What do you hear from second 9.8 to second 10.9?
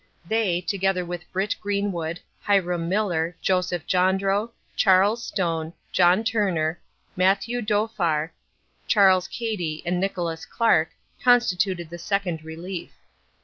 and Nicholas Clark